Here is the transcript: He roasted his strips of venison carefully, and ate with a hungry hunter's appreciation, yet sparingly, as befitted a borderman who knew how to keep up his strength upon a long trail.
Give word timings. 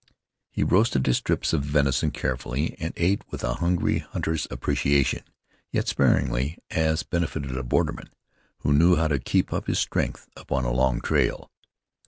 He 0.49 0.63
roasted 0.63 1.05
his 1.05 1.17
strips 1.17 1.53
of 1.53 1.61
venison 1.61 2.09
carefully, 2.09 2.75
and 2.79 2.91
ate 2.97 3.21
with 3.29 3.43
a 3.43 3.53
hungry 3.53 3.99
hunter's 3.99 4.47
appreciation, 4.49 5.21
yet 5.71 5.87
sparingly, 5.87 6.57
as 6.71 7.03
befitted 7.03 7.55
a 7.55 7.61
borderman 7.61 8.09
who 8.61 8.73
knew 8.73 8.95
how 8.95 9.07
to 9.09 9.19
keep 9.19 9.53
up 9.53 9.67
his 9.67 9.77
strength 9.77 10.27
upon 10.35 10.65
a 10.65 10.73
long 10.73 11.01
trail. 11.01 11.51